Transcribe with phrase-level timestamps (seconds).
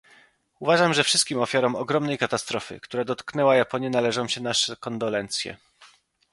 [0.59, 5.57] Uważam, że wszystkim ofiarom ogromnej katastrofy, która dotknęła Japonię należą się nasze kondolencje